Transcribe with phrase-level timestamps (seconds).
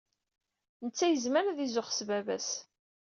[0.85, 2.49] Netta yezmer ad izuxx s baba-s.